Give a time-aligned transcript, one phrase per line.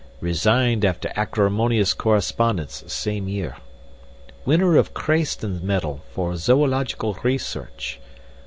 [0.19, 3.57] Resigned after acrimonious correspondence same year.
[4.45, 7.99] Winner of Crayston Medal for Zoological Research.